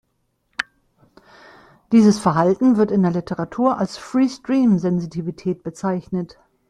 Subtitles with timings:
[1.91, 6.39] Dieses Verhalten wird in der Literatur als „free stream“-Sensitivität bezeichnet.